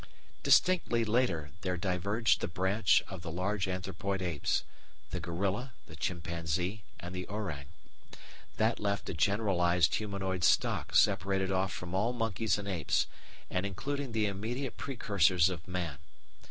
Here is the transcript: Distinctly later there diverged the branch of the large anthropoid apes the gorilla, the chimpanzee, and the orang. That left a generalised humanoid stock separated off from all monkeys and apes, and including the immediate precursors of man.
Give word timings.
Distinctly 0.41 1.05
later 1.05 1.51
there 1.61 1.77
diverged 1.77 2.41
the 2.41 2.47
branch 2.47 3.03
of 3.07 3.21
the 3.21 3.29
large 3.29 3.67
anthropoid 3.67 4.19
apes 4.19 4.63
the 5.11 5.19
gorilla, 5.19 5.73
the 5.85 5.95
chimpanzee, 5.95 6.83
and 6.99 7.13
the 7.13 7.27
orang. 7.27 7.67
That 8.57 8.79
left 8.79 9.09
a 9.09 9.13
generalised 9.13 9.93
humanoid 9.93 10.43
stock 10.43 10.95
separated 10.95 11.51
off 11.51 11.71
from 11.71 11.93
all 11.93 12.13
monkeys 12.13 12.57
and 12.57 12.67
apes, 12.67 13.05
and 13.47 13.63
including 13.63 14.11
the 14.11 14.25
immediate 14.25 14.75
precursors 14.75 15.51
of 15.51 15.67
man. 15.67 15.99